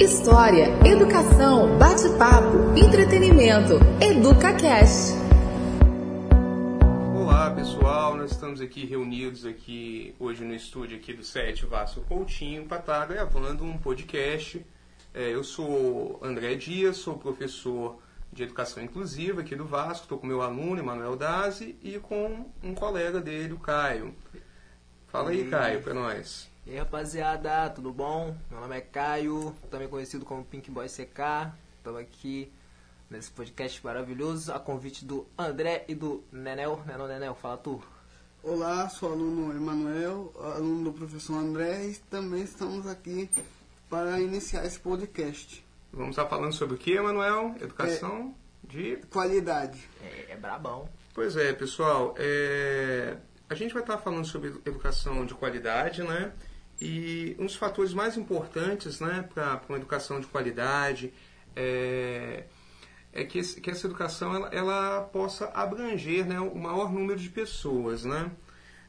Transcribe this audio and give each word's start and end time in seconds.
História, 0.00 0.66
educação, 0.84 1.78
bate-papo, 1.78 2.76
entretenimento. 2.76 3.74
EducaCast. 4.02 5.12
Olá 7.16 7.52
pessoal, 7.52 8.16
nós 8.16 8.32
estamos 8.32 8.60
aqui 8.60 8.84
reunidos 8.84 9.46
aqui 9.46 10.12
hoje 10.18 10.44
no 10.44 10.52
estúdio 10.52 10.96
aqui 10.96 11.12
do 11.12 11.22
SET 11.22 11.64
Vasco 11.66 12.00
Coutinho 12.00 12.66
para 12.66 12.80
estar 12.80 13.06
gravando 13.06 13.62
um 13.62 13.78
podcast. 13.78 14.66
É, 15.14 15.32
eu 15.32 15.44
sou 15.44 16.18
André 16.20 16.56
Dias, 16.56 16.96
sou 16.96 17.16
professor 17.16 17.96
de 18.32 18.42
Educação 18.42 18.82
Inclusiva 18.82 19.42
aqui 19.42 19.54
do 19.54 19.64
Vasco, 19.64 20.02
estou 20.02 20.18
com 20.18 20.26
meu 20.26 20.42
aluno, 20.42 20.80
Emanuel 20.80 21.14
Dazi, 21.14 21.78
e 21.80 22.00
com 22.00 22.46
um 22.64 22.74
colega 22.74 23.20
dele, 23.20 23.52
o 23.52 23.60
Caio. 23.60 24.12
Fala 25.06 25.30
aí, 25.30 25.48
Caio, 25.48 25.80
para 25.82 25.94
nós. 25.94 26.52
E 26.66 26.70
aí, 26.70 26.78
rapaziada, 26.78 27.68
tudo 27.68 27.92
bom? 27.92 28.34
Meu 28.50 28.58
nome 28.58 28.74
é 28.74 28.80
Caio, 28.80 29.54
também 29.70 29.86
conhecido 29.86 30.24
como 30.24 30.42
Pink 30.42 30.70
Boy 30.70 30.88
CK. 30.88 31.52
Estamos 31.76 32.00
aqui 32.00 32.50
nesse 33.10 33.30
podcast 33.30 33.84
maravilhoso, 33.84 34.50
a 34.50 34.58
convite 34.58 35.04
do 35.04 35.26
André 35.36 35.84
e 35.88 35.94
do 35.94 36.24
Nenel. 36.32 36.82
Nenel, 36.86 37.06
Nenel, 37.06 37.34
fala 37.34 37.58
tu. 37.58 37.82
Olá, 38.42 38.88
sou 38.88 39.12
aluno 39.12 39.54
Emanuel, 39.54 40.32
aluno 40.40 40.84
do 40.84 40.92
professor 40.98 41.36
André 41.36 41.84
e 41.84 41.96
também 42.10 42.42
estamos 42.42 42.86
aqui 42.86 43.28
para 43.90 44.18
iniciar 44.18 44.64
esse 44.64 44.80
podcast. 44.80 45.62
Vamos 45.92 46.16
estar 46.16 46.24
falando 46.26 46.54
sobre 46.54 46.76
o 46.76 46.78
que, 46.78 46.92
Emanuel? 46.92 47.54
Educação 47.60 48.34
de... 48.62 48.96
Qualidade. 49.10 49.86
É, 50.02 50.32
é 50.32 50.36
brabão. 50.36 50.88
Pois 51.12 51.36
é, 51.36 51.52
pessoal, 51.52 52.14
é, 52.16 53.18
a 53.50 53.54
gente 53.54 53.74
vai 53.74 53.82
estar 53.82 53.98
falando 53.98 54.24
sobre 54.24 54.48
educação 54.64 55.26
de 55.26 55.34
qualidade, 55.34 56.02
né? 56.02 56.32
E 56.80 57.36
um 57.38 57.46
dos 57.46 57.54
fatores 57.56 57.92
mais 57.94 58.16
importantes 58.16 59.00
né, 59.00 59.28
para 59.32 59.60
uma 59.68 59.78
educação 59.78 60.20
de 60.20 60.26
qualidade 60.26 61.12
é, 61.56 62.44
é 63.12 63.24
que, 63.24 63.38
esse- 63.38 63.60
que 63.60 63.70
essa 63.70 63.86
educação 63.86 64.34
ela, 64.34 64.48
ela 64.52 65.00
possa 65.02 65.46
abranger 65.54 66.26
né, 66.26 66.40
o 66.40 66.54
maior 66.56 66.92
número 66.92 67.18
de 67.18 67.28
pessoas. 67.30 68.04
Né? 68.04 68.30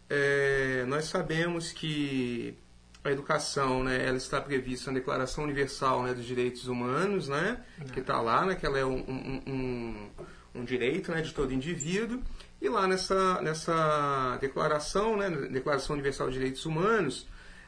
É, 0.10 0.84
nós 0.88 1.06
sabemos 1.06 1.72
que 1.72 2.58
a 3.04 3.12
educação 3.12 3.84
né, 3.84 4.04
ela 4.08 4.18
está 4.18 4.42
prevista 4.42 4.92
na 4.92 4.98
Declaração 4.98 5.44
Universal 5.44 6.04
né, 6.04 6.14
dos 6.14 6.26
Direitos 6.26 6.68
Humanos, 6.68 7.28
né, 7.30 7.64
que 7.94 8.00
está 8.00 8.20
lá, 8.20 8.46
né, 8.46 8.56
que 8.56 8.66
ela 8.66 8.80
é 8.80 8.86
um, 8.86 8.98
um- 8.98 9.42
um- 9.46 10.10
um 10.56 10.64
direito 10.66 11.12
né, 11.12 11.22
de 11.22 11.32
todo 11.34 11.54
indivíduo. 11.54 12.20
E 12.60 12.68
lá 12.68 12.88
nessa, 12.88 13.40
nessa 13.42 14.38
declaração, 14.42 15.18
né, 15.18 15.30
Declaração 15.30 15.94
Universal 15.94 16.30
de 16.30 16.34
Direitos 16.34 16.66
Humanos, 16.66 17.28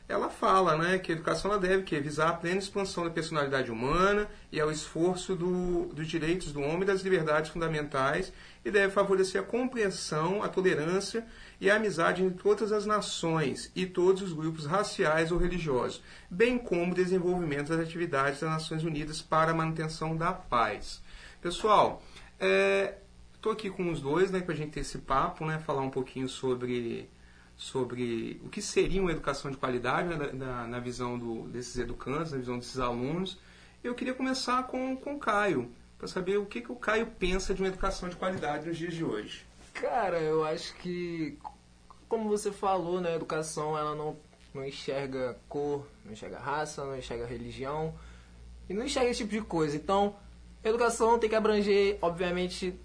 ela 0.09 0.29
fala 0.29 0.77
né, 0.77 0.97
que 0.99 1.11
a 1.11 1.15
educação 1.15 1.51
ela 1.51 1.59
deve 1.59 1.83
que, 1.83 1.99
visar 1.99 2.29
a 2.29 2.33
plena 2.33 2.59
expansão 2.59 3.03
da 3.03 3.09
personalidade 3.09 3.69
humana 3.69 4.29
e 4.51 4.59
ao 4.59 4.71
esforço 4.71 5.35
do, 5.35 5.87
dos 5.87 6.07
direitos 6.07 6.53
do 6.53 6.61
homem 6.61 6.83
e 6.83 6.85
das 6.85 7.01
liberdades 7.01 7.51
fundamentais 7.51 8.31
e 8.63 8.71
deve 8.71 8.93
favorecer 8.93 9.41
a 9.41 9.43
compreensão, 9.43 10.41
a 10.41 10.47
tolerância 10.47 11.25
e 11.59 11.69
a 11.69 11.75
amizade 11.75 12.23
entre 12.23 12.41
todas 12.41 12.71
as 12.71 12.85
nações 12.85 13.69
e 13.75 13.85
todos 13.85 14.21
os 14.21 14.31
grupos 14.31 14.65
raciais 14.65 15.31
ou 15.31 15.37
religiosos, 15.37 16.01
bem 16.29 16.57
como 16.57 16.93
o 16.93 16.95
desenvolvimento 16.95 17.69
das 17.69 17.81
atividades 17.81 18.39
das 18.39 18.49
Nações 18.49 18.83
Unidas 18.83 19.21
para 19.21 19.51
a 19.51 19.55
manutenção 19.55 20.15
da 20.15 20.31
paz. 20.31 21.01
Pessoal, 21.41 22.01
estou 23.35 23.51
aqui 23.51 23.69
com 23.69 23.91
os 23.91 23.99
dois 23.99 24.31
né, 24.31 24.39
para 24.39 24.53
a 24.53 24.57
gente 24.57 24.71
ter 24.71 24.81
esse 24.81 24.99
papo, 24.99 25.45
né, 25.45 25.59
falar 25.59 25.81
um 25.81 25.89
pouquinho 25.89 26.29
sobre 26.29 27.09
sobre 27.57 28.39
o 28.45 28.49
que 28.49 28.61
seria 28.61 29.01
uma 29.01 29.11
educação 29.11 29.49
de 29.49 29.57
qualidade 29.57 30.07
né, 30.07 30.31
na, 30.31 30.67
na 30.67 30.79
visão 30.79 31.17
do, 31.17 31.47
desses 31.47 31.75
educantes, 31.77 32.31
na 32.31 32.37
visão 32.37 32.59
desses 32.59 32.79
alunos. 32.79 33.39
Eu 33.83 33.95
queria 33.95 34.13
começar 34.13 34.63
com, 34.67 34.95
com 34.95 35.15
o 35.15 35.19
Caio, 35.19 35.71
para 35.97 36.07
saber 36.07 36.37
o 36.37 36.45
que, 36.45 36.61
que 36.61 36.71
o 36.71 36.75
Caio 36.75 37.07
pensa 37.07 37.55
de 37.55 37.61
uma 37.61 37.67
educação 37.67 38.07
de 38.07 38.15
qualidade 38.15 38.67
nos 38.67 38.77
dias 38.77 38.93
de 38.93 39.03
hoje. 39.03 39.43
Cara, 39.73 40.19
eu 40.19 40.45
acho 40.45 40.75
que, 40.75 41.37
como 42.07 42.29
você 42.29 42.51
falou, 42.51 43.01
né, 43.01 43.13
a 43.13 43.15
educação 43.15 43.75
ela 43.75 43.95
não, 43.95 44.15
não 44.53 44.63
enxerga 44.63 45.35
cor, 45.49 45.87
não 46.05 46.13
enxerga 46.13 46.37
raça, 46.37 46.85
não 46.85 46.95
enxerga 46.95 47.25
religião 47.25 47.93
e 48.69 48.73
não 48.73 48.85
enxerga 48.85 49.09
esse 49.09 49.19
tipo 49.19 49.31
de 49.31 49.41
coisa. 49.41 49.75
Então, 49.75 50.15
a 50.63 50.69
educação 50.69 51.17
tem 51.17 51.29
que 51.29 51.35
abranger, 51.35 51.97
obviamente, 52.01 52.79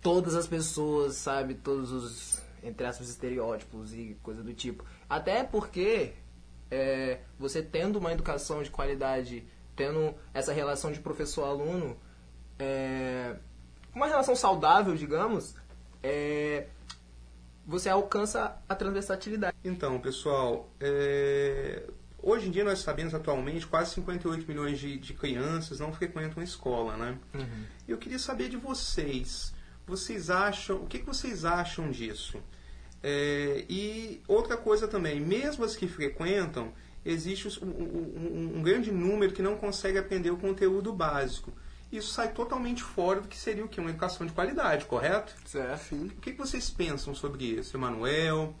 todas 0.00 0.34
as 0.34 0.46
pessoas, 0.46 1.16
sabe? 1.16 1.54
Todos 1.54 1.90
os, 1.92 2.42
entre 2.62 2.86
aspas, 2.86 3.08
estereótipos 3.08 3.92
e 3.92 4.16
coisa 4.22 4.42
do 4.42 4.52
tipo. 4.52 4.84
Até 5.08 5.42
porque 5.42 6.12
é, 6.70 7.20
você 7.38 7.62
tendo 7.62 7.98
uma 7.98 8.12
educação 8.12 8.62
de 8.62 8.70
qualidade, 8.70 9.44
tendo 9.76 10.14
essa 10.32 10.52
relação 10.52 10.92
de 10.92 11.00
professor-aluno, 11.00 11.96
é, 12.58 13.36
uma 13.94 14.06
relação 14.06 14.34
saudável, 14.34 14.94
digamos, 14.94 15.54
é, 16.02 16.66
você 17.66 17.88
alcança 17.88 18.56
a 18.68 18.74
transversalidade. 18.74 19.56
Então, 19.62 20.00
pessoal, 20.00 20.70
é, 20.80 21.84
hoje 22.22 22.48
em 22.48 22.50
dia 22.50 22.64
nós 22.64 22.78
sabemos 22.78 23.14
atualmente 23.14 23.66
quase 23.66 23.94
58 23.94 24.46
milhões 24.48 24.78
de, 24.78 24.98
de 24.98 25.12
crianças 25.12 25.78
não 25.78 25.92
frequentam 25.92 26.40
a 26.40 26.44
escola, 26.44 26.96
né? 26.96 27.18
Eu 27.86 27.98
queria 27.98 28.18
saber 28.18 28.48
de 28.48 28.56
vocês, 28.56 29.52
vocês 29.86 30.30
acham, 30.30 30.76
o 30.82 30.86
que, 30.86 30.98
que 31.00 31.06
vocês 31.06 31.44
acham 31.44 31.90
disso? 31.90 32.38
É, 33.02 33.64
e 33.68 34.20
outra 34.28 34.56
coisa 34.56 34.86
também, 34.86 35.20
mesmo 35.20 35.64
as 35.64 35.74
que 35.74 35.88
frequentam, 35.88 36.72
existe 37.04 37.48
um, 37.64 37.68
um- 37.68 38.52
um 38.58 38.62
grande 38.62 38.92
número 38.92 39.32
que 39.32 39.42
não 39.42 39.56
consegue 39.56 39.98
aprender 39.98 40.30
o 40.30 40.36
conteúdo 40.36 40.92
básico. 40.92 41.52
Isso 41.90 42.12
sai 42.14 42.32
totalmente 42.32 42.82
fora 42.82 43.20
do 43.20 43.28
que 43.28 43.36
seria 43.36 43.64
o 43.64 43.68
que? 43.68 43.80
Uma 43.80 43.90
educação 43.90 44.26
de 44.26 44.32
qualidade, 44.32 44.84
correto? 44.86 45.34
Certo. 45.44 45.82
Sim. 45.88 46.06
O 46.06 46.20
que, 46.20 46.32
que 46.32 46.38
vocês 46.38 46.70
pensam 46.70 47.14
sobre 47.14 47.44
isso, 47.44 47.76
Emanuel? 47.76 48.54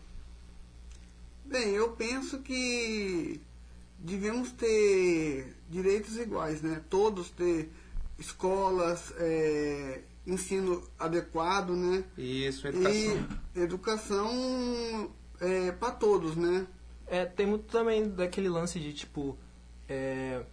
Bem, 1.44 1.70
eu 1.70 1.90
penso 1.92 2.40
que 2.40 3.40
devemos 3.98 4.52
ter 4.52 5.54
direitos 5.70 6.16
iguais, 6.18 6.60
né? 6.62 6.82
Todos 6.90 7.30
ter 7.30 7.70
escolas, 8.18 9.12
é, 9.16 10.00
ensino 10.26 10.82
adequado, 10.98 11.70
né? 11.70 12.04
Isso, 12.16 12.66
educação. 12.66 13.28
E 13.54 13.60
educação 13.60 15.10
é, 15.40 15.72
para 15.72 15.92
todos, 15.92 16.36
né? 16.36 16.66
É, 17.06 17.24
tem 17.24 17.46
muito 17.46 17.64
também 17.64 18.08
daquele 18.08 18.48
lance 18.48 18.78
de 18.78 18.92
tipo. 18.92 19.36
é, 19.88 20.44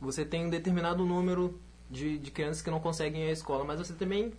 você 0.00 0.24
tem 0.24 0.46
um 0.46 0.50
determinado 0.50 1.04
número 1.04 1.58
de, 1.90 2.18
de 2.18 2.30
crianças 2.30 2.62
que 2.62 2.70
não 2.70 2.80
conseguem 2.80 3.24
ir 3.24 3.28
à 3.28 3.32
escola, 3.32 3.64
mas 3.64 3.78
você 3.78 3.94
também 3.94 4.32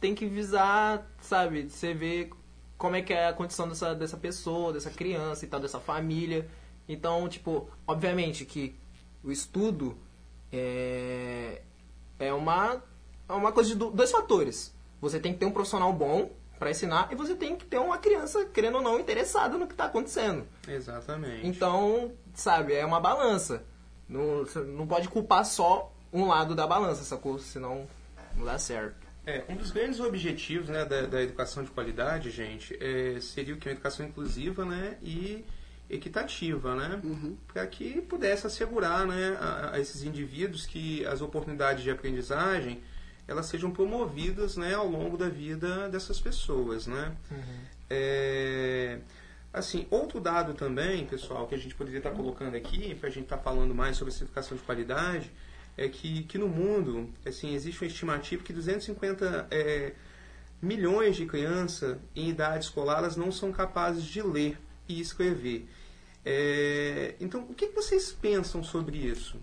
tem 0.00 0.14
que 0.14 0.26
visar, 0.26 1.06
sabe? 1.20 1.68
Você 1.68 1.94
vê 1.94 2.30
como 2.76 2.96
é 2.96 3.02
que 3.02 3.12
é 3.12 3.28
a 3.28 3.32
condição 3.32 3.68
dessa, 3.68 3.94
dessa 3.94 4.16
pessoa, 4.16 4.72
dessa 4.72 4.90
criança 4.90 5.44
e 5.44 5.48
tal, 5.48 5.60
dessa 5.60 5.78
família. 5.78 6.48
Então, 6.88 7.28
tipo, 7.28 7.70
obviamente 7.86 8.44
que 8.44 8.74
o 9.22 9.30
estudo 9.30 9.96
é, 10.50 11.62
é 12.18 12.32
uma, 12.32 12.82
é 13.32 13.36
uma 13.36 13.52
coisa 13.52 13.70
de 13.70 13.76
do- 13.76 13.90
dois 13.90 14.10
fatores. 14.10 14.74
Você 15.00 15.18
tem 15.18 15.32
que 15.32 15.38
ter 15.40 15.46
um 15.46 15.50
profissional 15.50 15.92
bom 15.92 16.30
para 16.58 16.70
ensinar 16.70 17.08
e 17.10 17.16
você 17.16 17.34
tem 17.34 17.56
que 17.56 17.64
ter 17.64 17.78
uma 17.78 17.98
criança, 17.98 18.44
querendo 18.44 18.76
ou 18.76 18.82
não, 18.82 19.00
interessada 19.00 19.58
no 19.58 19.66
que 19.66 19.72
está 19.74 19.86
acontecendo. 19.86 20.46
Exatamente. 20.68 21.46
Então, 21.46 22.12
sabe, 22.34 22.72
é 22.74 22.86
uma 22.86 23.00
balança. 23.00 23.64
Não, 24.08 24.44
não 24.66 24.86
pode 24.86 25.08
culpar 25.08 25.44
só 25.44 25.92
um 26.12 26.26
lado 26.28 26.54
da 26.54 26.66
balança, 26.66 27.02
sacou? 27.02 27.38
Senão 27.38 27.88
não 28.36 28.44
dá 28.44 28.58
certo. 28.58 28.94
É, 29.26 29.44
um 29.48 29.56
dos 29.56 29.70
grandes 29.70 29.98
objetivos 30.00 30.68
né, 30.68 30.84
da, 30.84 31.02
da 31.02 31.22
educação 31.22 31.62
de 31.64 31.70
qualidade, 31.70 32.30
gente, 32.30 32.76
é, 32.80 33.18
seria 33.20 33.54
o 33.54 33.56
que? 33.56 33.68
Uma 33.68 33.72
educação 33.74 34.04
inclusiva 34.06 34.64
né, 34.64 34.96
e 35.00 35.44
equitativa, 35.88 36.74
né? 36.74 37.00
Para 37.52 37.66
que 37.66 38.00
pudesse 38.02 38.46
assegurar 38.46 39.06
né, 39.06 39.36
a, 39.40 39.74
a 39.74 39.80
esses 39.80 40.02
indivíduos 40.02 40.66
que 40.66 41.04
as 41.06 41.20
oportunidades 41.20 41.82
de 41.84 41.90
aprendizagem 41.90 42.82
elas 43.26 43.46
sejam 43.46 43.70
promovidas 43.70 44.56
né, 44.56 44.74
ao 44.74 44.86
longo 44.86 45.16
da 45.16 45.28
vida 45.28 45.88
dessas 45.88 46.20
pessoas, 46.20 46.86
né? 46.86 47.16
É, 47.88 48.98
assim, 49.52 49.86
outro 49.90 50.20
dado 50.20 50.54
também, 50.54 51.06
pessoal, 51.06 51.46
que 51.46 51.54
a 51.54 51.58
gente 51.58 51.74
poderia 51.74 51.98
estar 51.98 52.10
colocando 52.10 52.56
aqui, 52.56 52.94
para 52.94 53.08
a 53.08 53.12
gente 53.12 53.24
estar 53.24 53.38
falando 53.38 53.74
mais 53.74 53.96
sobre 53.96 54.12
essa 54.12 54.24
educação 54.24 54.56
de 54.56 54.62
qualidade, 54.62 55.30
é 55.76 55.88
que, 55.88 56.24
que 56.24 56.38
no 56.38 56.48
mundo 56.48 57.10
assim, 57.24 57.54
existe 57.54 57.82
uma 57.82 57.86
estimativa 57.86 58.42
que 58.42 58.52
250 58.52 59.46
é, 59.50 59.92
milhões 60.60 61.16
de 61.16 61.26
crianças 61.26 61.98
em 62.14 62.28
idade 62.28 62.64
escolar 62.64 62.98
elas 62.98 63.16
não 63.16 63.32
são 63.32 63.52
capazes 63.52 64.04
de 64.04 64.22
ler 64.22 64.58
e 64.88 65.00
escrever. 65.00 65.66
É, 66.24 67.14
então, 67.20 67.42
o 67.48 67.54
que 67.54 67.68
vocês 67.68 68.12
pensam 68.12 68.62
sobre 68.62 68.96
isso? 68.96 69.38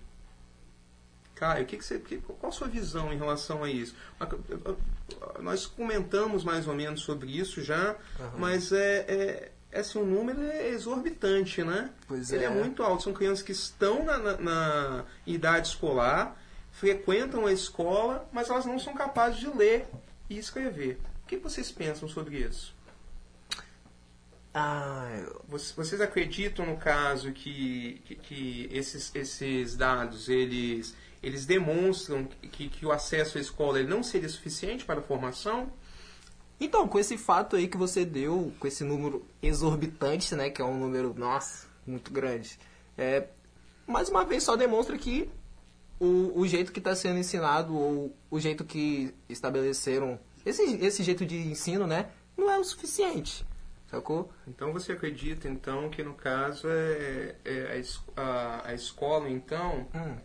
Caio, 1.39 1.65
que 1.65 1.77
que 1.77 1.85
você, 1.85 1.99
que- 1.99 2.17
qual 2.17 2.49
a 2.49 2.51
sua 2.51 2.67
visão 2.67 3.13
em 3.13 3.17
relação 3.17 3.63
a 3.63 3.69
isso? 3.69 3.95
Nós 5.41 5.65
comentamos 5.65 6.43
mais 6.43 6.67
ou 6.67 6.73
menos 6.75 6.99
sobre 7.01 7.29
isso 7.31 7.61
já, 7.63 7.95
mas 8.37 8.73
é, 8.73 9.05
é, 9.07 9.51
é 9.71 9.79
assim, 9.79 9.99
um 9.99 10.05
número 10.05 10.41
exorbitante, 10.43 11.63
né? 11.63 11.91
Pois 12.07 12.31
Ele 12.33 12.43
é. 12.43 12.47
é. 12.47 12.49
muito 12.49 12.83
alto. 12.83 13.03
São 13.03 13.13
crianças 13.13 13.41
que 13.43 13.53
estão 13.53 14.03
na, 14.03 14.17
na- 14.17 14.37
na 14.37 15.05
idade 15.25 15.69
escolar, 15.69 16.35
frequentam 16.73 17.45
a 17.45 17.53
escola, 17.53 18.27
mas 18.33 18.49
elas 18.49 18.65
não 18.65 18.77
são 18.77 18.93
capazes 18.93 19.39
de 19.39 19.47
ler 19.47 19.87
e 20.29 20.37
escrever. 20.37 20.99
O 21.23 21.27
que 21.27 21.37
vocês 21.37 21.71
pensam 21.71 22.09
sobre 22.09 22.37
isso? 22.39 22.75
Ah, 24.53 25.07
eu- 25.25 25.41
Vocês 25.47 25.71
vocês 25.73 26.01
acreditam, 26.01 26.65
no 26.65 26.75
caso, 26.77 27.31
que, 27.31 28.01
que, 28.05 28.15
que 28.15 28.69
esses, 28.71 29.11
esses 29.15 29.75
dados, 29.77 30.27
eles, 30.27 30.95
eles 31.21 31.45
demonstram 31.45 32.25
que, 32.25 32.69
que 32.69 32.85
o 32.85 32.91
acesso 32.91 33.37
à 33.37 33.41
escola 33.41 33.79
ele 33.79 33.89
não 33.89 34.01
seria 34.01 34.29
suficiente 34.29 34.85
para 34.85 34.99
a 34.99 35.03
formação? 35.03 35.71
Então, 36.59 36.87
com 36.87 36.99
esse 36.99 37.17
fato 37.17 37.55
aí 37.55 37.67
que 37.67 37.77
você 37.77 38.03
deu, 38.03 38.51
com 38.59 38.67
esse 38.67 38.83
número 38.83 39.25
exorbitante, 39.41 40.35
né, 40.35 40.49
que 40.49 40.61
é 40.61 40.65
um 40.65 40.77
número, 40.77 41.13
nossa, 41.17 41.67
muito 41.87 42.11
grande, 42.11 42.59
é, 42.97 43.27
mais 43.87 44.09
uma 44.09 44.25
vez 44.25 44.43
só 44.43 44.55
demonstra 44.57 44.97
que 44.97 45.29
o, 45.99 46.39
o 46.39 46.47
jeito 46.47 46.71
que 46.71 46.79
está 46.79 46.95
sendo 46.95 47.17
ensinado, 47.17 47.75
ou 47.75 48.15
o 48.29 48.39
jeito 48.39 48.65
que 48.65 49.13
estabeleceram, 49.29 50.19
esse, 50.45 50.63
esse 50.83 51.01
jeito 51.01 51.25
de 51.25 51.37
ensino, 51.37 51.87
né, 51.87 52.09
não 52.37 52.49
é 52.49 52.57
o 52.57 52.63
suficiente, 52.63 53.45
sacou? 53.87 54.29
Então 54.45 54.73
você 54.73 54.93
acredita, 54.93 55.47
então, 55.47 55.89
que 55.89 56.03
no 56.03 56.13
caso 56.13 56.67
é, 56.69 57.35
é 57.45 57.83
a, 58.15 58.21
a, 58.21 58.67
a 58.69 58.73
escola, 58.73 59.29
então, 59.29 59.87
Hum, 59.95 60.17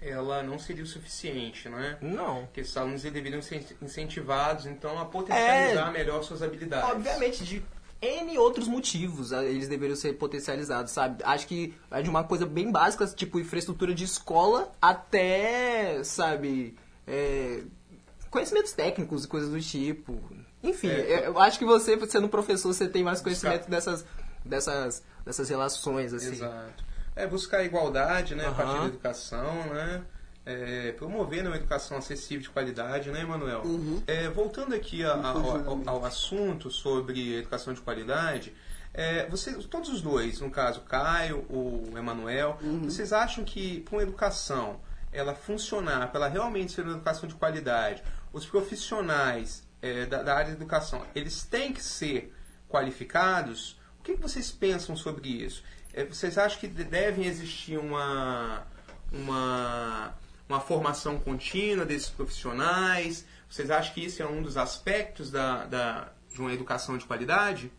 ela 0.00 0.42
não 0.42 0.58
seria 0.58 0.84
o 0.84 0.86
suficiente, 0.86 1.68
né? 1.68 1.98
não. 2.00 2.46
Que 2.52 2.60
esses 2.60 2.76
alunos 2.76 3.02
deveriam 3.02 3.42
ser 3.42 3.64
incentivados, 3.82 4.66
então, 4.66 4.98
a 4.98 5.04
potencializar 5.04 5.90
melhor 5.92 6.22
suas 6.22 6.42
habilidades. 6.42 6.90
Obviamente, 6.90 7.44
de 7.44 7.62
N 8.00 8.38
outros 8.38 8.68
motivos 8.68 9.32
ah, 9.32 9.44
eles 9.44 9.66
deveriam 9.66 9.96
ser 9.96 10.12
potencializados, 10.14 10.92
sabe? 10.92 11.22
Acho 11.24 11.46
que 11.48 11.74
é 11.90 12.00
de 12.00 12.08
uma 12.08 12.22
coisa 12.22 12.46
bem 12.46 12.70
básica, 12.70 13.04
tipo 13.08 13.40
infraestrutura 13.40 13.92
de 13.92 14.04
escola, 14.04 14.72
até, 14.80 16.02
sabe, 16.04 16.76
é, 17.06 17.62
conhecimentos 18.30 18.72
técnicos 18.72 19.24
e 19.24 19.28
coisas 19.28 19.50
do 19.50 19.60
tipo. 19.60 20.20
Enfim, 20.62 20.88
É. 20.88 21.26
eu 21.26 21.38
acho 21.40 21.58
que 21.58 21.64
você, 21.64 21.98
sendo 22.06 22.28
professor, 22.28 22.72
você 22.72 22.88
tem 22.88 23.02
mais 23.02 23.20
conhecimento 23.20 23.68
dessas, 23.68 24.04
dessas, 24.44 25.02
dessas 25.24 25.48
relações, 25.48 26.12
assim. 26.12 26.32
Exato. 26.32 26.84
É 27.22 27.26
buscar 27.26 27.58
a 27.58 27.64
igualdade, 27.64 28.34
né, 28.34 28.46
a 28.46 28.52
partir 28.52 28.78
da 28.80 28.86
educação, 28.86 29.54
né? 29.74 30.02
É, 30.46 30.92
promover 30.92 31.42
né, 31.42 31.50
uma 31.50 31.56
educação 31.56 31.98
acessível 31.98 32.42
de 32.42 32.48
qualidade, 32.50 33.10
né, 33.10 33.20
Emanuel? 33.20 33.62
Uhum. 33.64 34.02
É, 34.06 34.28
voltando 34.28 34.74
aqui 34.74 35.04
a- 35.04 35.12
a- 35.12 35.28
ao, 35.30 35.82
ao- 35.88 36.04
assunto 36.06 36.70
sobre 36.70 37.36
educação 37.38 37.74
de 37.74 37.80
qualidade, 37.82 38.54
é, 38.94 39.26
vocês, 39.28 39.62
todos 39.66 39.90
os 39.90 40.00
dois, 40.00 40.40
no 40.40 40.50
caso 40.50 40.80
Caio, 40.82 41.44
o 41.50 41.92
Emanuel, 41.98 42.56
Uhum. 42.62 42.84
vocês 42.84 43.12
acham 43.12 43.44
que 43.44 43.80
para 43.80 43.96
uma 43.96 44.02
educação 44.02 44.80
ela 45.12 45.34
funcionar, 45.34 46.08
para 46.10 46.20
ela 46.20 46.28
realmente 46.28 46.72
ser 46.72 46.82
uma 46.82 46.92
educação 46.92 47.28
de 47.28 47.34
qualidade, 47.34 48.02
os 48.32 48.46
profissionais 48.46 49.66
é, 49.82 50.06
da, 50.06 50.22
da 50.22 50.34
área 50.34 50.46
de 50.50 50.56
educação, 50.56 51.04
eles 51.14 51.42
têm 51.44 51.72
que 51.72 51.82
ser 51.82 52.32
qualificados? 52.68 53.78
O 54.00 54.02
que 54.02 54.14
que 54.14 54.20
vocês 54.22 54.50
pensam 54.50 54.96
sobre 54.96 55.28
isso? 55.28 55.62
É, 55.92 56.04
vocês 56.04 56.36
acham 56.38 56.58
que 56.60 56.68
de- 56.68 56.84
devem 56.84 57.26
existir 57.26 57.78
uma, 57.78 58.66
uma, 59.12 60.14
uma 60.48 60.60
formação 60.60 61.18
contínua 61.18 61.84
desses 61.84 62.08
profissionais? 62.08 63.24
Vocês 63.48 63.70
acham 63.70 63.94
que 63.94 64.04
isso 64.04 64.22
é 64.22 64.26
um 64.26 64.42
dos 64.42 64.56
aspectos 64.56 65.30
da, 65.30 65.64
da, 65.64 66.12
de 66.32 66.40
uma 66.40 66.52
educação 66.52 66.98
de 66.98 67.04
qualidade? 67.06 67.72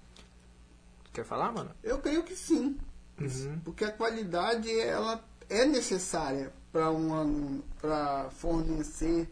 Quer 1.14 1.24
falar, 1.26 1.52
mano? 1.52 1.72
Eu 1.84 2.00
creio 2.00 2.24
que 2.24 2.36
sim. 2.36 2.78
Uhum. 3.20 3.60
Porque 3.64 3.84
a 3.84 3.92
qualidade 3.92 4.70
ela 4.80 5.24
é 5.50 5.66
necessária 5.66 6.52
para 6.72 6.92
um 6.92 7.14
aluno, 7.14 7.64
para 7.82 8.30
fornecer 8.32 9.30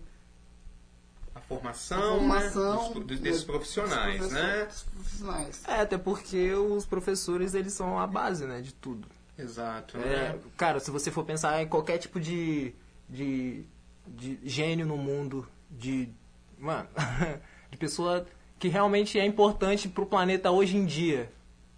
A 1.38 1.40
a 1.40 1.42
formação, 1.42 2.18
formação 2.20 2.88
né, 2.90 2.94
dos- 2.94 3.06
dos- 3.06 3.20
desses 3.20 3.36
dos 3.42 3.44
profissionais, 3.44 4.18
professores- 4.18 4.34
né? 4.34 4.66
dos 4.66 4.84
profissionais. 4.84 5.64
É, 5.68 5.82
até 5.82 5.98
porque 5.98 6.54
os 6.54 6.86
professores, 6.86 7.54
eles 7.54 7.74
são 7.74 8.00
a 8.00 8.08
base, 8.08 8.46
né, 8.46 8.62
de 8.62 8.74
tudo. 8.74 9.08
Exato. 9.38 9.98
É, 9.98 10.34
né? 10.34 10.40
cara, 10.58 10.80
se 10.80 10.90
você 10.92 11.12
for 11.12 11.24
pensar 11.24 11.62
em 11.62 11.68
qualquer 11.68 11.98
tipo 12.00 12.20
de, 12.20 12.74
de, 13.08 13.64
de 14.08 14.40
gênio 14.44 14.86
no 14.86 14.98
mundo, 14.98 15.48
de. 15.70 16.10
Mano, 16.58 16.88
de 17.70 17.78
pessoa 17.78 18.26
que 18.58 18.68
realmente 18.68 19.20
é 19.20 19.26
importante 19.26 19.88
pro 19.88 20.06
planeta 20.08 20.50
hoje 20.50 20.76
em 20.78 20.86
dia. 20.86 21.32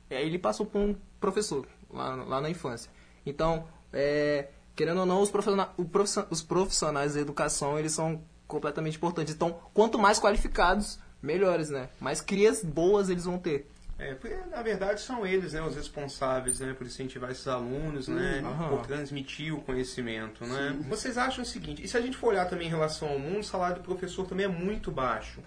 É, 0.10 0.24
ele 0.24 0.40
passou 0.40 0.66
por 0.66 0.80
um 0.80 0.96
professor 1.20 1.68
lá, 1.90 2.16
lá 2.16 2.40
na 2.42 2.50
infância. 2.50 2.90
Então, 3.26 3.68
é, 3.92 4.48
querendo 4.76 5.02
ou 5.02 5.06
não, 5.06 5.22
os 5.22 5.30
profissionais, 5.30 5.70
o 5.78 5.84
profissi- 5.84 6.26
os 6.30 6.42
profissionais 6.42 7.14
da 7.16 7.20
educação 7.20 7.78
eles 7.78 7.92
são 7.92 8.22
completamente 8.50 8.98
importantes. 8.98 9.34
Então, 9.34 9.58
quanto 9.74 9.98
mais 9.98 10.20
qualificados, 10.20 11.00
melhores, 11.22 11.70
né? 11.70 11.88
Mais 12.02 12.20
crias 12.20 12.64
boas 12.64 13.10
eles 13.10 13.24
vão 13.24 13.38
ter. 13.38 13.70
É, 13.98 14.16
porque, 14.16 14.34
na 14.50 14.62
verdade 14.62 15.02
são 15.02 15.28
eles 15.28 15.52
né, 15.52 15.62
os 15.62 15.76
responsáveis 15.76 16.62
né, 16.62 16.74
por 16.74 16.88
incentivar 16.88 17.32
esses 17.32 17.46
alunos, 17.50 18.08
né, 18.08 18.42
Aham. 18.46 18.70
por 18.70 18.88
transmitir 18.88 19.54
o 19.54 19.60
conhecimento. 19.60 20.46
Né? 20.46 20.78
Vocês 20.88 21.18
acham 21.18 21.44
o 21.44 21.46
seguinte, 21.46 21.84
e 21.84 21.88
se 21.88 21.98
a 21.98 22.02
gente 22.02 22.16
for 22.16 22.28
olhar 22.30 22.46
também 22.50 22.68
em 22.68 22.70
relação 22.70 23.10
ao 23.10 23.20
mundo, 23.20 23.40
o 23.42 23.44
salário 23.44 23.76
do 23.76 23.82
professor 23.84 24.26
também 24.26 24.46
é 24.46 24.50
muito 24.50 24.90
baixo. 24.90 25.42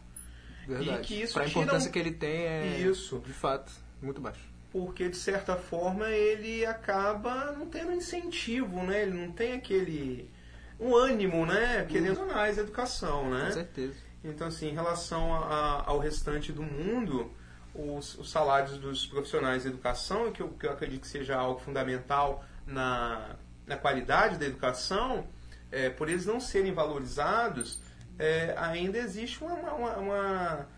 Verdade. 0.69 0.91
E 0.91 0.99
que 1.01 1.23
isso 1.23 1.33
tira 1.33 1.49
importância 1.49 1.89
um- 1.89 1.93
que 1.93 1.99
ele 1.99 2.13
tem 2.13 2.45
é, 2.47 2.79
Isso. 2.79 3.21
de 3.27 3.33
fato, 3.33 3.73
muito 4.03 4.21
baixo. 4.21 4.41
Porque, 4.71 5.09
de 5.09 5.17
certa 5.17 5.57
forma, 5.57 6.09
ele 6.11 6.65
acaba 6.67 7.53
não 7.53 7.67
tendo 7.67 7.93
incentivo, 7.93 8.83
né? 8.85 9.03
Ele 9.03 9.13
não 9.13 9.33
tem 9.33 9.55
aquele... 9.55 10.31
um 10.83 10.97
ânimo, 10.97 11.47
né? 11.47 11.87
Querendo 11.89 12.27
mais 12.27 12.59
educação, 12.59 13.31
né? 13.31 13.47
Com 13.47 13.53
certeza. 13.53 13.95
Então, 14.25 14.47
assim, 14.49 14.69
em 14.69 14.75
relação 14.75 15.35
a- 15.35 15.47
a- 15.47 15.83
ao 15.87 15.99
restante 15.99 16.53
do 16.53 16.63
mundo, 16.63 17.31
os, 17.75 18.17
os 18.19 18.31
salários 18.31 18.79
dos 18.79 19.07
profissionais 19.07 19.63
de 19.63 19.69
educação, 19.69 20.31
que 20.33 20.43
eu, 20.43 20.49
que 20.51 20.67
eu 20.67 20.73
acredito 20.73 21.01
que 21.03 21.09
seja 21.09 21.37
algo 21.37 21.61
fundamental 21.61 22.45
na, 22.67 23.37
na 23.67 23.77
qualidade 23.77 24.37
da 24.39 24.45
educação, 24.47 25.27
é, 25.71 25.89
por 25.91 26.09
eles 26.09 26.27
não 26.27 26.39
serem 26.39 26.73
valorizados, 26.73 27.81
é, 28.19 28.55
ainda 28.59 28.99
existe 28.99 29.43
uma, 29.43 29.55
uma, 29.55 29.97
uma, 29.97 30.69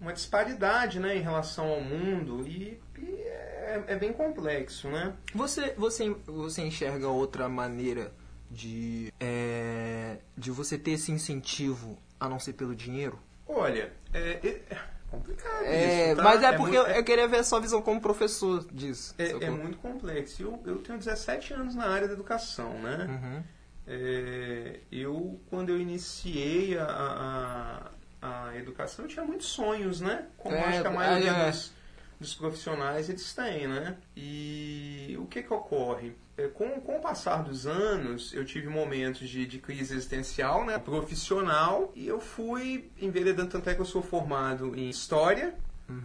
uma 0.00 0.12
disparidade 0.12 1.00
né, 1.00 1.16
em 1.16 1.20
relação 1.20 1.66
ao 1.68 1.80
mundo 1.80 2.46
e, 2.46 2.80
e 2.96 3.04
é, 3.22 3.84
é 3.88 3.96
bem 3.96 4.12
complexo, 4.12 4.88
né? 4.88 5.12
Você, 5.34 5.74
você, 5.76 6.08
você 6.26 6.62
enxerga 6.62 7.08
outra 7.08 7.48
maneira 7.48 8.12
de, 8.50 9.12
é, 9.20 10.18
de 10.36 10.50
você 10.50 10.78
ter 10.78 10.92
esse 10.92 11.10
incentivo 11.12 11.98
a 12.18 12.28
não 12.28 12.38
ser 12.38 12.52
pelo 12.54 12.74
dinheiro? 12.74 13.18
Olha, 13.48 13.92
é, 14.12 14.40
é 14.70 14.78
complicado 15.10 15.64
É, 15.64 16.08
isso, 16.08 16.16
tá? 16.16 16.22
mas 16.22 16.42
é 16.42 16.52
porque 16.56 16.76
muito- 16.76 16.90
eu, 16.90 16.96
eu 16.96 17.04
queria 17.04 17.28
ver 17.28 17.38
a 17.38 17.44
sua 17.44 17.60
visão 17.60 17.80
como 17.82 18.00
professor 18.00 18.64
disso. 18.72 19.14
É, 19.18 19.44
é 19.44 19.50
muito 19.50 19.78
complexo. 19.78 20.42
Eu, 20.42 20.60
eu 20.66 20.78
tenho 20.78 20.98
17 20.98 21.54
anos 21.54 21.74
na 21.74 21.86
área 21.88 22.08
da 22.08 22.14
educação, 22.14 22.72
né? 22.80 23.06
Uhum. 23.08 23.42
É, 23.88 24.80
eu, 24.90 25.40
quando 25.48 25.68
eu 25.70 25.78
iniciei 25.80 26.76
a, 26.76 27.90
a, 28.20 28.48
a 28.48 28.56
educação, 28.56 29.04
eu 29.04 29.08
tinha 29.08 29.24
muitos 29.24 29.46
sonhos, 29.46 30.00
né? 30.00 30.26
Como 30.36 30.56
É, 30.56 30.64
acho 30.64 30.80
que 30.82 30.86
a 30.88 30.90
maioria 30.90 31.30
é, 31.30 31.40
é. 31.48 31.50
dos, 31.50 31.72
dos 32.18 32.34
profissionais 32.34 33.08
eles 33.08 33.32
têm, 33.34 33.66
né? 33.66 33.96
E 34.16 35.16
o 35.18 35.26
que 35.26 35.42
que 35.42 35.52
ocorre? 35.52 36.14
É, 36.36 36.48
com, 36.48 36.80
com 36.80 36.96
o 36.96 37.00
passar 37.00 37.42
dos 37.42 37.66
anos, 37.66 38.32
eu 38.34 38.44
tive 38.44 38.68
momentos 38.68 39.28
de, 39.28 39.46
de 39.46 39.58
crise 39.58 39.94
existencial, 39.94 40.64
né? 40.64 40.78
Profissional, 40.78 41.92
e 41.94 42.06
eu 42.06 42.20
fui 42.20 42.90
enveredando, 43.00 43.50
tanto 43.50 43.70
é 43.70 43.74
que 43.74 43.80
eu 43.80 43.86
sou 43.86 44.02
formado 44.02 44.76
em 44.76 44.88
História, 44.88 45.54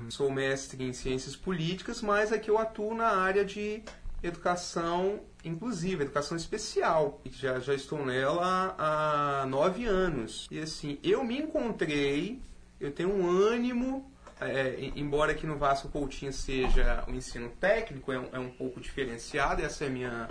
Sou 0.09 0.31
mestre 0.31 0.83
em 0.83 0.93
ciências 0.93 1.35
políticas, 1.35 2.01
mas 2.01 2.31
aqui 2.31 2.49
eu 2.49 2.57
atuo 2.57 2.93
na 2.93 3.07
área 3.07 3.43
de 3.43 3.81
educação 4.21 5.21
inclusiva, 5.43 6.03
educação 6.03 6.37
especial. 6.37 7.19
Já, 7.25 7.59
já 7.59 7.73
estou 7.73 8.05
nela 8.05 8.75
há 8.77 9.45
nove 9.47 9.85
anos. 9.85 10.47
E 10.51 10.59
assim, 10.59 10.99
eu 11.03 11.23
me 11.23 11.39
encontrei, 11.39 12.39
eu 12.79 12.91
tenho 12.91 13.11
um 13.11 13.27
ânimo, 13.27 14.10
é, 14.41 14.75
em- 14.79 14.93
embora 14.99 15.31
aqui 15.31 15.45
no 15.47 15.57
Vasco 15.57 15.87
Coutinho 15.89 16.33
seja 16.33 17.03
o 17.07 17.11
ensino 17.11 17.49
técnico, 17.59 18.11
é 18.11 18.19
um, 18.19 18.29
é 18.33 18.39
um 18.39 18.49
pouco 18.49 18.79
diferenciado, 18.81 19.61
essa 19.61 19.85
é 19.85 19.87
a 19.87 19.89
minha, 19.91 20.29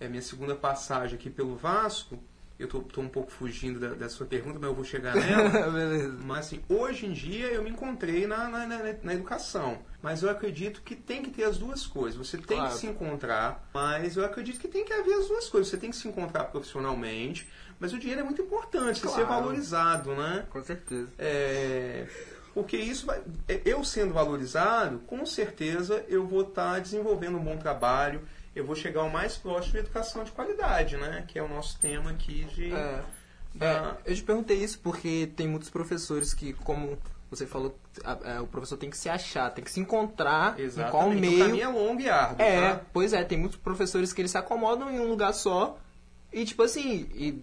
é 0.00 0.08
minha 0.08 0.22
segunda 0.22 0.54
passagem 0.54 1.16
aqui 1.18 1.30
pelo 1.30 1.54
Vasco. 1.56 2.18
Eu 2.56 2.68
estou 2.68 3.02
um 3.02 3.08
pouco 3.08 3.32
fugindo 3.32 3.80
da, 3.80 3.94
da 3.94 4.08
sua 4.08 4.24
pergunta, 4.26 4.60
mas 4.60 4.68
eu 4.68 4.74
vou 4.76 4.84
chegar 4.84 5.16
nela. 5.16 5.50
Mas 6.24 6.46
assim, 6.46 6.62
hoje 6.68 7.04
em 7.04 7.12
dia 7.12 7.46
eu 7.48 7.60
me 7.64 7.70
encontrei 7.70 8.28
na, 8.28 8.48
na, 8.48 8.64
na- 8.64 8.94
na 9.02 9.12
educação. 9.12 9.78
Mas 10.00 10.22
eu 10.22 10.30
acredito 10.30 10.80
que 10.82 10.94
tem 10.94 11.20
que 11.20 11.30
ter 11.30 11.42
as 11.44 11.58
duas 11.58 11.84
coisas. 11.84 12.16
Você 12.16 12.38
tem 12.38 12.56
Claro. 12.58 12.72
que 12.72 12.78
se 12.78 12.86
encontrar, 12.86 13.68
mas 13.74 14.16
eu 14.16 14.24
acredito 14.24 14.60
que 14.60 14.68
tem 14.68 14.84
que 14.84 14.92
haver 14.92 15.14
as 15.14 15.26
duas 15.26 15.48
coisas. 15.48 15.68
Você 15.68 15.76
tem 15.76 15.90
que 15.90 15.96
se 15.96 16.06
encontrar 16.06 16.44
profissionalmente, 16.44 17.48
mas 17.80 17.92
o 17.92 17.98
dinheiro 17.98 18.20
é 18.20 18.24
muito 18.24 18.40
importante, 18.42 19.00
você 19.00 19.08
ser 19.08 19.26
Claro. 19.26 19.42
valorizado, 19.42 20.14
né? 20.14 20.46
Com 20.48 20.62
certeza. 20.62 21.10
É, 21.18 22.06
Porque 22.54 22.76
isso 22.76 23.04
vai, 23.06 23.20
é, 23.48 23.60
eu 23.64 23.82
sendo 23.82 24.14
valorizado, 24.14 25.00
com 25.00 25.26
certeza 25.26 26.04
eu 26.08 26.24
vou 26.26 26.42
estar 26.42 26.80
desenvolvendo 26.80 27.36
um 27.36 27.42
bom 27.42 27.56
trabalho, 27.56 28.22
eu 28.54 28.64
vou 28.64 28.76
chegar 28.76 29.00
ao 29.00 29.10
mais 29.10 29.36
próximo 29.36 29.72
de 29.72 29.78
educação 29.80 30.22
de 30.22 30.30
qualidade, 30.30 30.96
né? 30.96 31.24
Que 31.26 31.38
é 31.38 31.42
o 31.42 31.48
nosso 31.48 31.78
tema 31.80 32.10
aqui 32.12 32.44
de. 32.54 32.72
É, 32.72 33.02
da- 33.54 33.96
é, 34.06 34.12
eu 34.12 34.14
te 34.14 34.22
perguntei 34.22 34.56
isso 34.62 34.78
porque 34.78 35.28
tem 35.34 35.48
muitos 35.48 35.68
professores 35.68 36.32
que, 36.32 36.52
como 36.52 36.96
você 37.28 37.44
falou, 37.46 37.76
a- 38.04 38.18
é, 38.36 38.40
o 38.40 38.46
professor 38.46 38.76
tem 38.76 38.88
que 38.88 38.96
se 38.96 39.08
achar, 39.08 39.50
tem 39.50 39.64
que 39.64 39.70
se 39.72 39.80
encontrar 39.80 40.56
em 40.58 40.62
Exatamente. 40.62 40.90
qual 40.92 41.08
O 41.08 41.12
meio. 41.14 41.38
caminho 41.44 41.64
é 41.64 41.68
longo 41.68 42.00
e 42.00 42.08
árduo, 42.08 42.40
É, 42.46 42.74
tá? 42.74 42.80
pois 42.92 43.12
é, 43.12 43.24
tem 43.24 43.36
muitos 43.36 43.58
professores 43.58 44.12
que 44.12 44.20
eles 44.20 44.30
se 44.30 44.38
acomodam 44.38 44.88
em 44.88 45.00
um 45.00 45.08
lugar 45.08 45.32
só 45.34 45.76
e, 46.32 46.44
tipo 46.44 46.62
assim, 46.62 47.08
e- 47.12 47.42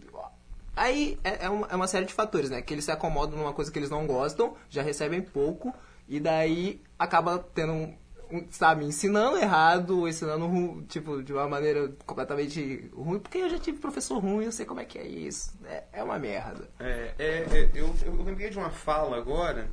aí 0.76 1.20
é, 1.24 1.46
é 1.46 1.50
uma, 1.50 1.68
é 1.68 1.76
uma 1.76 1.88
série 1.88 2.06
de 2.06 2.14
fatores, 2.14 2.50
né? 2.50 2.62
Que 2.62 2.74
eles 2.74 2.86
se 2.86 2.92
acomodam 2.92 3.38
numa 3.38 3.54
coisa 3.54 3.72
que 3.72 3.80
eles 3.80 3.90
não 3.90 4.06
gostam, 4.08 4.56
já 4.70 4.82
recebem 4.82 5.22
pouco 5.22 5.74
e 6.08 6.20
daí 6.20 6.82
acaba 6.98 7.40
tendo, 7.54 7.74
um, 7.74 8.46
sabe, 8.50 8.86
ensinando 8.86 9.38
errado, 9.38 10.08
ensinando, 10.08 10.84
tipo, 10.88 11.22
de 11.24 11.34
uma 11.34 11.48
maneira 11.48 11.92
completamente 12.06 12.90
ruim, 12.94 13.20
porque 13.20 13.40
eu 13.40 13.50
já 13.50 13.60
tive 13.60 13.78
professor 13.80 14.20
ruim, 14.20 14.46
eu 14.46 14.52
sei 14.52 14.66
como 14.66 14.80
é 14.80 14.86
que 14.86 14.98
é 14.98 15.06
isso. 15.08 15.54
É, 15.66 15.84
é 15.94 16.04
uma 16.04 16.20
merda. 16.20 16.70
É, 16.80 17.14
é, 17.18 17.26
é, 17.52 17.70
eu, 17.74 17.94
eu 18.06 18.24
lembrei 18.24 18.50
de 18.50 18.58
uma 18.58 18.70
fala 18.70 19.18
agora 19.18 19.70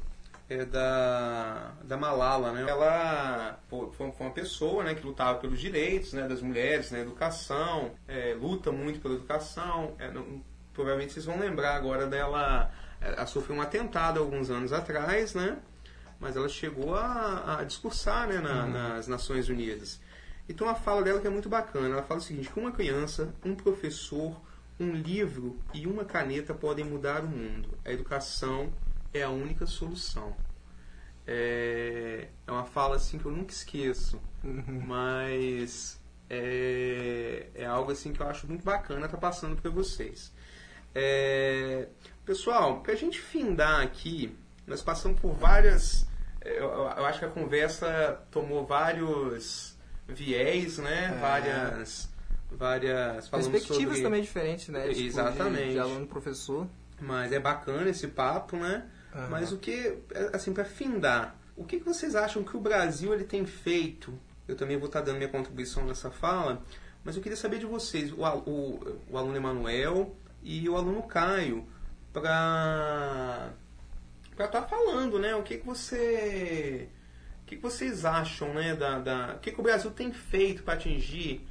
é 0.50 0.64
da, 0.64 1.73
da 1.85 1.97
Malala, 1.97 2.52
né? 2.52 2.64
Ela 2.67 3.61
pô, 3.69 3.90
foi, 3.90 4.11
uma 4.19 4.31
pessoa 4.31 4.83
né, 4.83 4.95
que 4.95 5.07
lutava 5.07 5.38
pelos 5.38 5.61
direitos 5.61 6.14
né, 6.14 6.26
das 6.26 6.40
mulheres 6.40 6.90
na 6.90 7.00
educação, 7.00 7.90
é, 8.07 8.35
luta 8.35 8.73
muito 8.73 8.99
pela 9.00 9.14
educação. 9.14 9.95
É, 9.99 10.11
não- 10.11 10.43
provavelmente 10.78 11.12
vocês 11.12 11.25
vão 11.25 11.40
lembrar 11.40 11.75
agora 11.75 12.06
dela. 12.06 12.70
Ela 13.00 13.26
sofreu 13.26 13.56
um 13.56 13.61
atentado 13.61 14.20
alguns 14.20 14.49
anos 14.49 14.73
atrás, 14.73 15.35
né? 15.35 15.58
Mas 16.20 16.37
ela 16.37 16.49
chegou 16.49 16.94
a, 16.94 17.58
a 17.58 17.64
discursar 17.64 18.28
né, 18.28 18.38
na- 18.38 18.66
nas 18.66 19.08
Nações 19.08 19.49
Unidas. 19.49 20.00
Então 20.49 20.68
a 20.68 20.75
fala 20.75 21.02
dela 21.02 21.20
que 21.20 21.26
é 21.26 21.30
muito 21.30 21.49
bacana. 21.49 21.88
Ela 21.94 22.02
fala 22.02 22.20
o 22.20 22.23
seguinte, 22.23 22.49
que 22.49 22.58
uma 22.61 22.70
criança, 22.73 23.35
um 23.44 23.54
professor, 23.56 24.40
um 24.78 24.92
livro 24.92 25.58
e 25.75 25.87
uma 25.87 26.04
caneta 26.04 26.54
podem 26.54 26.85
mudar 26.85 27.25
o 27.25 27.28
mundo. 27.28 27.76
A 27.85 27.90
educação 27.92 28.73
é 29.12 29.23
a 29.23 29.30
única 29.30 29.66
solução. 29.66 30.37
É, 31.26 32.28
é 32.47 32.50
uma 32.52 32.64
fala 32.64 32.97
assim 32.97 33.18
que 33.18 33.26
eu 33.26 33.32
nunca 33.32 33.52
esqueço, 33.52 34.20
mas 34.87 36.00
é, 36.30 37.49
é 37.54 37.66
algo 37.66 37.92
assim 37.92 38.12
que 38.12 38.20
eu 38.20 38.28
acho 38.28 38.47
muito 38.47 38.64
bacana 38.64 39.06
estar 39.06 39.18
passando 39.18 39.61
para 39.61 39.70
vocês. 39.70 40.32
É, 40.95 41.88
pessoal, 42.25 42.80
para 42.80 42.92
a 42.92 42.97
gente 42.97 43.21
findar 43.21 43.80
aqui, 43.83 44.35
nós 44.66 44.83
passamos 44.83 45.21
por 45.21 45.33
várias. 45.33 46.07
Eu, 46.45 46.64
eu 46.71 47.07
acho 47.07 47.18
que 47.18 47.25
a 47.25 47.28
conversa 47.30 48.21
tomou 48.30 48.66
vários 48.66 49.76
viés, 50.07 50.78
né? 50.78 51.12
É. 51.14 51.21
Várias, 51.21 52.09
várias 52.50 53.28
Perspectivas 53.28 53.78
sobre- 53.97 54.02
também 54.02 54.23
diferentes, 54.23 54.68
né? 54.68 54.83
Tipo, 54.83 54.95
de- 54.95 55.07
Exatamente. 55.07 55.73
De, 55.73 55.78
aluno 55.78 56.07
professor. 56.07 56.66
mas 57.00 57.33
é 57.33 57.38
bacana 57.38 57.88
esse 57.90 58.09
papo, 58.09 58.57
né? 58.57 58.87
Aham. 59.14 59.28
Mas 59.30 59.52
o 59.52 59.59
que, 59.59 59.99
assim, 60.33 60.52
para 60.52 60.64
findar, 60.64 61.37
o 61.57 61.64
que, 61.64 61.78
que 61.78 61.85
vocês 61.85 62.14
acham 62.14 62.42
que 62.42 62.57
o 62.57 62.61
Brasil 62.61 63.12
ele 63.12 63.25
tem 63.25 63.45
feito? 63.47 64.12
Eu 64.47 64.57
também 64.57 64.76
vou 64.78 64.87
estar 64.87 65.00
dando 65.02 65.16
minha 65.18 65.28
contribuição 65.28 65.85
nessa 65.85 66.11
fala, 66.11 66.62
mas 67.04 67.16
eu 67.16 67.23
queria 67.23 67.37
saber 67.37 67.59
de 67.59 67.66
vocês, 67.66 68.11
o, 68.12 68.23
o, 68.23 68.99
o 69.11 69.18
aluno 69.18 69.37
Emanuel 69.37 70.14
e 70.42 70.68
o 70.68 70.76
aluno 70.76 71.02
Caio, 71.02 71.66
para 72.12 73.50
para 74.35 74.47
estar 74.47 74.62
falando, 74.62 75.18
né? 75.18 75.35
O 75.35 75.42
que, 75.42 75.59
que 75.59 75.66
você 75.66 76.88
o 77.42 77.47
que, 77.47 77.57
que 77.57 77.62
vocês 77.62 78.04
acham, 78.04 78.54
né? 78.54 78.76
Da, 78.76 78.99
da, 78.99 79.35
o 79.35 79.38
que, 79.40 79.50
que 79.50 79.61
o 79.61 79.62
Brasil 79.62 79.90
tem 79.90 80.12
feito 80.12 80.62
para 80.62 80.75
atingir 80.75 81.45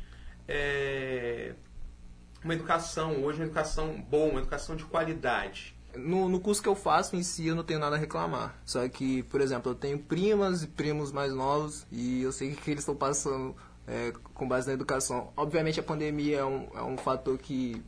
é, 0.47 1.53
uma 2.43 2.53
educação 2.53 3.23
hoje, 3.23 3.39
uma 3.39 3.45
educação 3.45 4.01
boa, 4.01 4.31
uma 4.31 4.39
educação 4.39 4.75
de 4.75 4.85
qualidade? 4.85 5.75
No, 5.95 6.29
no 6.29 6.39
curso 6.39 6.61
que 6.61 6.69
eu 6.69 6.75
faço 6.75 7.15
em 7.15 7.23
si, 7.23 7.47
eu 7.47 7.55
não 7.55 7.63
tenho 7.63 7.79
nada 7.79 7.95
a 7.95 7.99
reclamar. 7.99 8.55
Só 8.63 8.87
que, 8.87 9.23
por 9.23 9.41
exemplo, 9.41 9.71
eu 9.71 9.75
tenho 9.75 9.97
primas 9.97 10.63
e 10.63 10.67
primos 10.67 11.11
mais 11.11 11.33
novos 11.33 11.85
e 11.91 12.21
eu 12.21 12.31
sei 12.31 12.53
que 12.53 12.71
eles 12.71 12.81
estão 12.81 12.95
passando 12.95 13.55
é, 13.87 14.13
com 14.33 14.47
base 14.47 14.67
na 14.67 14.73
educação. 14.73 15.33
Obviamente, 15.35 15.79
a 15.79 15.83
pandemia 15.83 16.37
é 16.37 16.45
um, 16.45 16.67
é 16.75 16.83
um 16.83 16.97
fator 16.97 17.37
que, 17.37 17.81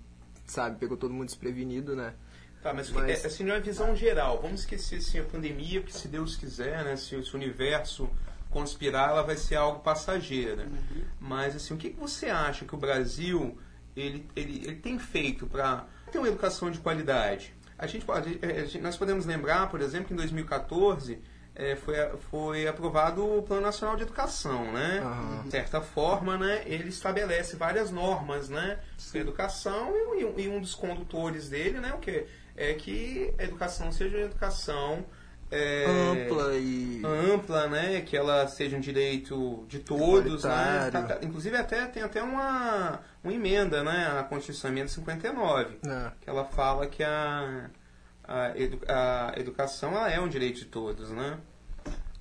sabe, 0.51 0.77
pegou 0.79 0.97
todo 0.97 1.13
mundo 1.13 1.25
desprevenido, 1.27 1.95
né? 1.95 2.13
Tá, 2.61 2.73
mas, 2.73 2.89
Mas- 2.91 3.23
é, 3.23 3.27
assim, 3.27 3.45
de 3.45 3.51
uma 3.51 3.59
visão 3.59 3.95
geral, 3.95 4.41
vamos 4.41 4.61
esquecer 4.61 4.97
assim, 4.97 5.19
a 5.19 5.23
pandemia, 5.23 5.79
porque 5.81 5.97
se 5.97 6.07
Deus 6.09 6.35
quiser, 6.35 6.83
né, 6.83 6.95
se, 6.97 7.21
se 7.23 7.33
o 7.33 7.37
universo 7.37 8.09
conspirar, 8.49 9.11
ela 9.11 9.21
vai 9.21 9.37
ser 9.37 9.55
algo 9.55 9.79
passageira. 9.79 10.67
Mas 11.19 11.55
assim, 11.55 11.73
o 11.73 11.77
que, 11.77 11.91
que 11.91 11.99
você 11.99 12.27
acha 12.27 12.65
que 12.65 12.73
o 12.75 12.77
Brasil 12.77 13.57
ele, 13.95 14.25
ele, 14.35 14.63
ele 14.65 14.75
tem 14.75 14.97
feito 14.99 15.45
para 15.47 15.85
ter 16.11 16.17
uma 16.17 16.27
educação 16.27 16.69
de 16.69 16.79
qualidade? 16.79 17.53
A 17.77 17.87
gente, 17.87 18.03
pode- 18.03 18.39
a 18.41 18.65
gente- 18.65 18.79
nós 18.79 18.97
podemos 18.97 19.25
lembrar, 19.25 19.69
por 19.69 19.79
exemplo, 19.79 20.07
que 20.07 20.13
em 20.13 20.17
2014 20.17 21.21
é, 21.61 21.75
foi, 21.75 21.95
foi 22.31 22.67
aprovado 22.67 23.21
o 23.37 23.43
Plano 23.43 23.63
Nacional 23.63 23.95
de 23.97 24.03
Educação, 24.03 24.71
né? 24.71 25.01
Aham. 25.03 25.41
De 25.43 25.51
certa 25.51 25.81
forma, 25.81 26.37
né, 26.37 26.63
ele 26.65 26.87
estabelece 26.87 27.55
várias 27.57 27.91
normas, 27.91 28.47
né, 28.47 28.79
para 29.11 29.19
educação 29.21 29.93
e, 30.17 30.23
um- 30.25 30.39
e 30.39 30.47
um 30.47 30.61
dos 30.61 30.73
condutores 30.73 31.49
dele, 31.49 31.79
né, 31.79 31.91
o 31.93 31.97
que 31.99 32.25
é 32.55 32.73
que 32.73 33.33
a 33.37 33.43
educação 33.43 33.91
seja 33.91 34.15
uma 34.17 34.25
educação 34.25 35.05
é, 35.51 35.85
Ampla 35.87 36.53
e. 36.57 37.01
ampla, 37.03 37.67
né, 37.67 38.01
que 38.01 38.15
ela 38.15 38.47
seja 38.47 38.77
um 38.77 38.79
direito 38.79 39.65
de 39.67 39.79
todos, 39.79 40.43
né? 40.43 40.89
Tá- 40.91 41.01
tá- 41.01 41.17
inclusive 41.23 41.57
até 41.57 41.87
tem 41.87 42.03
até 42.03 42.21
uma, 42.21 42.99
uma 43.23 43.33
emenda, 43.33 43.83
né, 43.83 44.15
à 44.19 44.23
Constituição 44.23 44.69
emenda 44.69 44.89
59, 44.89 45.79
É. 45.83 46.11
que 46.21 46.29
ela 46.29 46.45
fala 46.45 46.85
que 46.85 47.03
a, 47.03 47.67
a, 48.23 48.51
edu- 48.55 48.79
a 48.87 49.33
educação 49.37 49.91
ela 49.97 50.11
é 50.11 50.19
um 50.19 50.27
direito 50.29 50.59
de 50.59 50.65
todos, 50.65 51.09
né? 51.09 51.39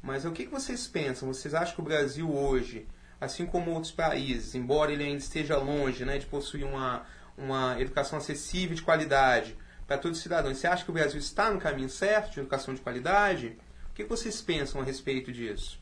Mas 0.09 0.25
o 0.25 0.33
que, 0.33 0.47
vocês 0.47 0.87
pensam? 0.87 1.29
Vocês 1.29 1.53
acham 1.53 1.75
que 1.75 1.81
o 1.83 1.85
Brasil 1.85 2.35
hoje, 2.35 2.88
assim 3.21 3.45
como 3.45 3.73
outros 3.73 3.93
países, 3.93 4.55
embora 4.55 4.91
ele 4.91 5.05
ainda 5.05 5.19
esteja 5.19 5.59
longe 5.59 6.03
né, 6.03 6.17
de 6.17 6.25
possuir 6.25 6.65
uma, 6.65 7.05
uma 7.37 7.79
educação 7.79 8.17
acessível 8.19 8.75
de 8.75 8.81
qualidade 8.81 9.55
para 9.87 9.99
todos 9.99 10.17
os 10.17 10.23
cidadãos, 10.23 10.57
você 10.57 10.67
acha 10.67 10.83
que 10.83 10.91
o 10.91 10.95
Brasil 10.95 11.21
está 11.21 11.50
no 11.50 11.61
caminho 11.61 11.91
certo 11.91 12.33
de 12.33 12.41
educação 12.41 12.73
de 12.73 12.81
qualidade? 12.81 13.59
O 13.91 13.95
que, 13.95 14.05
que 14.05 14.09
vocês 14.09 14.41
pensam 14.41 14.81
a 14.81 14.85
respeito 14.85 15.31
disso? 15.31 15.79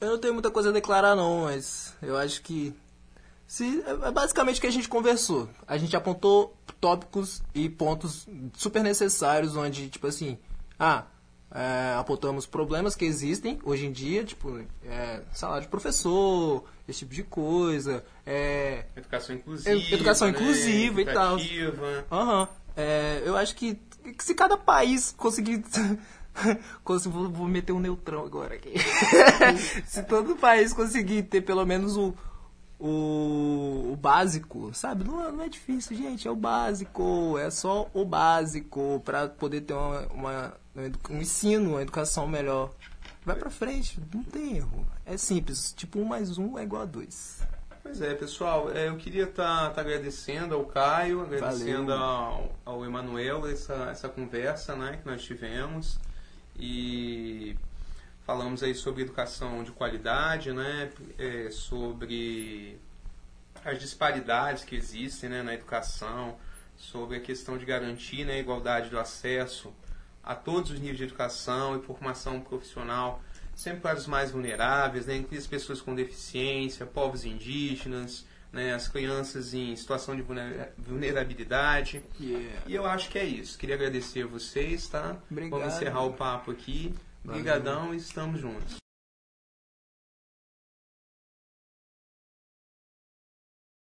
Eu 0.00 0.10
não 0.10 0.18
tenho 0.18 0.34
muita 0.34 0.50
coisa 0.50 0.70
a 0.70 0.72
declarar, 0.72 1.14
não, 1.14 1.42
mas 1.42 1.94
eu 2.02 2.16
acho 2.16 2.42
que. 2.42 2.74
Se, 3.46 3.80
é 3.86 4.10
basicamente 4.10 4.58
o 4.58 4.60
que 4.60 4.66
a 4.66 4.72
gente 4.72 4.88
conversou. 4.88 5.48
A 5.68 5.78
gente 5.78 5.94
apontou 5.94 6.56
tópicos 6.80 7.44
e 7.54 7.68
pontos 7.68 8.26
super 8.56 8.82
necessários, 8.82 9.54
onde, 9.54 9.88
tipo 9.88 10.08
assim, 10.08 10.36
ah, 10.76 11.04
é, 11.54 11.94
apontamos 11.98 12.46
problemas 12.46 12.94
que 12.96 13.04
existem 13.04 13.58
hoje 13.64 13.86
em 13.86 13.92
dia, 13.92 14.24
tipo, 14.24 14.60
é, 14.84 15.22
salário 15.32 15.62
de 15.64 15.68
professor, 15.68 16.64
esse 16.88 17.00
tipo 17.00 17.14
de 17.14 17.22
coisa, 17.22 18.04
é, 18.26 18.84
Educação 18.96 19.34
inclusiva. 19.36 19.94
Educação 19.94 20.28
né, 20.28 20.34
inclusiva 20.34 21.00
e 21.02 21.04
tal. 21.04 21.38
É, 22.76 23.22
eu 23.24 23.36
acho 23.36 23.54
que, 23.54 23.74
que 24.16 24.24
se 24.24 24.34
cada 24.34 24.56
país 24.56 25.14
conseguir. 25.16 25.62
cons- 26.82 27.04
vou, 27.06 27.28
vou 27.28 27.46
meter 27.46 27.72
um 27.72 27.80
neutrão 27.80 28.24
agora 28.24 28.54
aqui. 28.54 28.72
se 29.86 30.02
todo 30.04 30.36
país 30.36 30.72
conseguir 30.72 31.24
ter 31.24 31.42
pelo 31.42 31.64
menos 31.66 31.96
o, 31.96 32.14
o, 32.84 33.92
o 33.92 33.96
básico, 33.96 34.74
sabe? 34.74 35.04
Não, 35.04 35.24
é- 35.26 35.30
não 35.32 35.42
é 35.44 35.48
difícil, 35.48 35.96
gente. 35.96 36.26
É 36.26 36.30
o 36.30 36.36
básico. 36.36 37.38
É 37.38 37.50
só 37.50 37.88
o 37.94 38.04
básico 38.04 39.00
para 39.04 39.28
poder 39.28 39.60
ter 39.62 39.74
uma, 39.74 40.00
uma- 40.12 40.54
um 41.10 41.18
ensino, 41.18 41.70
uma 41.70 41.82
educação 41.82 42.26
melhor. 42.26 42.70
Vai 43.24 43.36
pra 43.36 43.50
frente, 43.50 44.00
não 44.12 44.24
tem 44.24 44.56
erro. 44.56 44.84
É 45.06 45.16
simples. 45.16 45.72
Tipo, 45.76 46.00
um 46.00 46.04
mais 46.04 46.38
um 46.38 46.58
é 46.58 46.64
igual 46.64 46.82
a 46.82 46.86
dois. 46.86 47.40
Pois 47.84 48.00
é, 48.00 48.14
pessoal, 48.14 48.70
é, 48.72 48.88
eu 48.88 48.96
queria 48.96 49.24
estar 49.24 49.78
agradecendo 49.78 50.54
ao 50.54 50.64
Caio, 50.64 51.20
agradecendo 51.22 51.86
Valeu. 51.86 52.02
ao, 52.04 52.52
ao 52.64 52.84
Emanuel 52.84 53.46
essa, 53.48 53.74
essa 53.90 54.08
conversa 54.08 54.74
né, 54.76 54.98
que 55.02 55.08
nós 55.08 55.22
tivemos 55.22 55.98
e 56.56 57.56
falamos 58.26 58.62
aí 58.62 58.74
sobre 58.74 59.02
educação 59.02 59.62
de 59.62 59.72
qualidade, 59.72 60.52
né, 60.52 60.90
é, 61.18 61.50
sobre 61.50 62.78
as 63.64 63.78
disparidades 63.78 64.64
que 64.64 64.74
existem 64.74 65.28
né, 65.30 65.42
na 65.42 65.54
educação, 65.54 66.36
sobre 66.76 67.16
a 67.16 67.20
questão 67.20 67.56
de 67.58 67.64
garantir 67.64 68.24
né, 68.24 68.34
a 68.34 68.38
igualdade 68.38 68.90
do 68.90 68.98
acesso 68.98 69.72
a 70.22 70.34
todos 70.34 70.70
os 70.70 70.78
níveis 70.78 70.98
de 70.98 71.04
educação 71.04 71.76
e 71.76 71.82
formação 71.82 72.40
profissional, 72.40 73.22
sempre 73.54 73.80
para 73.80 73.98
os 73.98 74.06
mais 74.06 74.30
vulneráveis, 74.30 75.06
né, 75.06 75.16
inclusive 75.16 75.38
as 75.42 75.46
pessoas 75.46 75.80
com 75.80 75.94
deficiência, 75.94 76.86
povos 76.86 77.24
indígenas, 77.24 78.24
né, 78.52 78.74
as 78.74 78.86
crianças 78.86 79.54
em 79.54 79.74
situação 79.74 80.14
de 80.14 80.22
vulnera- 80.22 80.72
vulnerabilidade. 80.78 82.02
Yeah. 82.20 82.62
E 82.66 82.74
eu 82.74 82.84
acho 82.86 83.08
que 83.10 83.18
é 83.18 83.24
isso. 83.24 83.58
Queria 83.58 83.74
agradecer 83.74 84.24
a 84.24 84.26
vocês, 84.26 84.88
tá? 84.88 85.16
Obrigado. 85.30 85.58
Vamos 85.58 85.74
encerrar 85.74 86.02
o 86.04 86.12
papo 86.12 86.50
aqui. 86.50 86.94
Obrigadão 87.24 87.94
e 87.94 87.98
estamos 87.98 88.40
juntos. 88.40 88.81